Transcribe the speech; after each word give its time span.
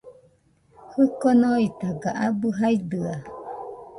Jiko 0.91 1.29
noitaga 1.39 2.09
abɨ 2.25 2.47
jaidɨa 2.59 3.13